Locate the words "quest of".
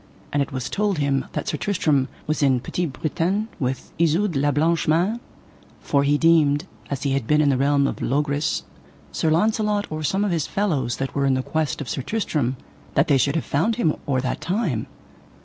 11.43-11.87